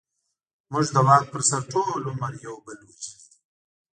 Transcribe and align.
موږ 0.71 0.85
د 0.95 0.97
واک 1.07 1.23
پر 1.31 1.41
سر 1.49 1.61
ټول 1.71 2.01
عمر 2.11 2.33
يو 2.45 2.55
بل 2.65 2.79
وژلې 2.87 3.25
دي. 3.31 3.37